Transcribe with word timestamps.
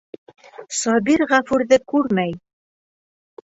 Сабир 0.77 1.23
Ғәфүрҙе 1.33 1.81
күрмәй. 1.95 2.37